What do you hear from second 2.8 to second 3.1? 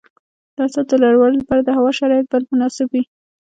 وي.